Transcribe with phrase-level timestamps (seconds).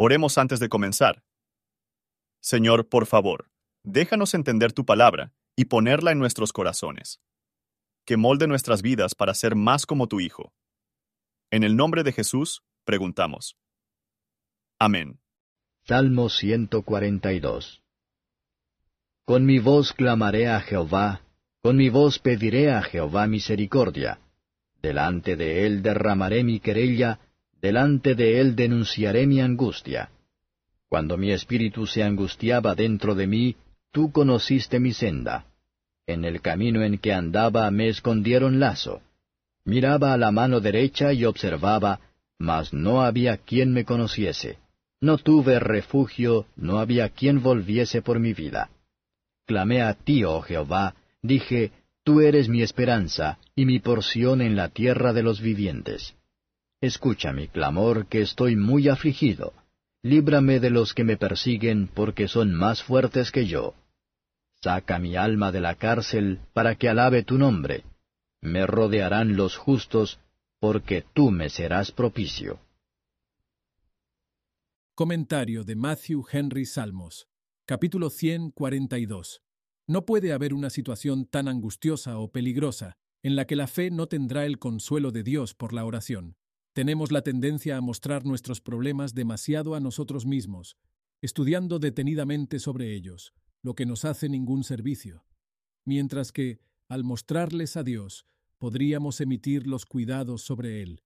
[0.00, 1.24] Oremos antes de comenzar.
[2.40, 3.50] Señor, por favor,
[3.82, 7.20] déjanos entender tu palabra y ponerla en nuestros corazones.
[8.04, 10.52] Que molde nuestras vidas para ser más como tu Hijo.
[11.50, 13.56] En el nombre de Jesús, preguntamos.
[14.78, 15.18] Amén.
[15.82, 17.82] Salmo 142
[19.24, 21.22] Con mi voz clamaré a Jehová,
[21.60, 24.20] con mi voz pediré a Jehová misericordia.
[24.80, 27.18] Delante de él derramaré mi querella,
[27.60, 30.10] delante de él denunciaré mi angustia.
[30.88, 33.56] Cuando mi espíritu se angustiaba dentro de mí,
[33.92, 35.46] tú conociste mi senda.
[36.06, 39.02] En el camino en que andaba me escondieron lazo.
[39.64, 42.00] Miraba a la mano derecha y observaba,
[42.38, 44.58] mas no había quien me conociese.
[45.00, 48.70] No tuve refugio, no había quien volviese por mi vida.
[49.46, 51.72] Clamé a ti, oh Jehová, dije,
[52.08, 56.14] Tú eres mi esperanza y mi porción en la tierra de los vivientes.
[56.80, 59.52] Escucha mi clamor, que estoy muy afligido.
[60.02, 63.74] Líbrame de los que me persiguen, porque son más fuertes que yo.
[64.62, 67.82] Saca mi alma de la cárcel, para que alabe tu nombre.
[68.40, 70.20] Me rodearán los justos,
[70.60, 72.60] porque tú me serás propicio.
[74.94, 77.26] Comentario de Matthew Henry Salmos,
[77.66, 79.42] capítulo 142.
[79.88, 84.06] No puede haber una situación tan angustiosa o peligrosa en la que la fe no
[84.06, 86.36] tendrá el consuelo de Dios por la oración.
[86.72, 90.76] Tenemos la tendencia a mostrar nuestros problemas demasiado a nosotros mismos,
[91.20, 95.24] estudiando detenidamente sobre ellos, lo que nos hace ningún servicio,
[95.84, 98.26] mientras que, al mostrarles a Dios,
[98.58, 101.02] podríamos emitir los cuidados sobre Él,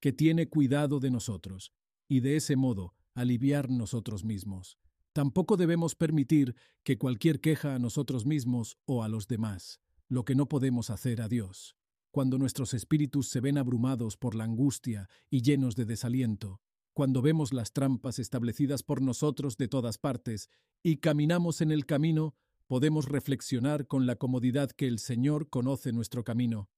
[0.00, 1.72] que tiene cuidado de nosotros,
[2.08, 4.78] y de ese modo aliviar nosotros mismos.
[5.12, 10.34] Tampoco debemos permitir que cualquier queja a nosotros mismos o a los demás, lo que
[10.34, 11.76] no podemos hacer a Dios
[12.16, 16.62] cuando nuestros espíritus se ven abrumados por la angustia y llenos de desaliento,
[16.94, 20.48] cuando vemos las trampas establecidas por nosotros de todas partes
[20.82, 22.34] y caminamos en el camino,
[22.68, 26.70] podemos reflexionar con la comodidad que el Señor conoce nuestro camino.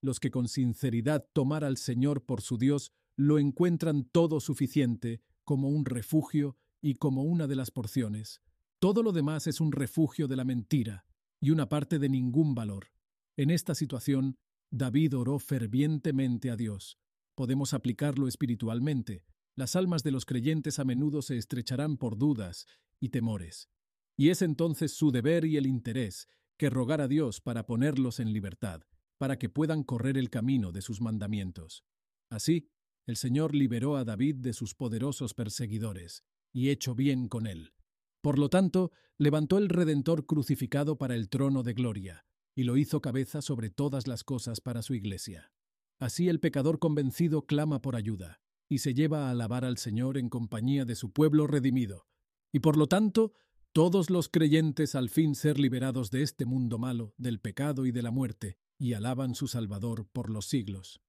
[0.00, 5.68] Los que con sinceridad tomar al Señor por su Dios lo encuentran todo suficiente como
[5.68, 8.42] un refugio y como una de las porciones.
[8.80, 11.04] Todo lo demás es un refugio de la mentira
[11.40, 12.88] y una parte de ningún valor.
[13.36, 14.36] En esta situación,
[14.70, 16.98] David oró fervientemente a Dios.
[17.34, 19.24] Podemos aplicarlo espiritualmente.
[19.56, 22.66] Las almas de los creyentes a menudo se estrecharán por dudas
[23.00, 23.68] y temores.
[24.16, 28.32] Y es entonces su deber y el interés que rogar a Dios para ponerlos en
[28.32, 28.82] libertad,
[29.18, 31.84] para que puedan correr el camino de sus mandamientos.
[32.30, 32.68] Así,
[33.06, 36.22] el Señor liberó a David de sus poderosos perseguidores,
[36.52, 37.72] y hecho bien con él.
[38.20, 42.24] Por lo tanto, levantó el Redentor crucificado para el trono de gloria,
[42.60, 45.50] y lo hizo cabeza sobre todas las cosas para su iglesia.
[45.98, 50.28] Así el pecador convencido clama por ayuda, y se lleva a alabar al Señor en
[50.28, 52.06] compañía de su pueblo redimido,
[52.52, 53.32] y por lo tanto,
[53.72, 58.02] todos los creyentes al fin ser liberados de este mundo malo, del pecado y de
[58.02, 61.00] la muerte, y alaban su Salvador por los siglos.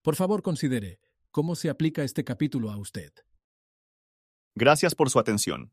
[0.00, 1.00] Por favor, considere
[1.32, 3.12] cómo se aplica este capítulo a usted.
[4.54, 5.72] Gracias por su atención.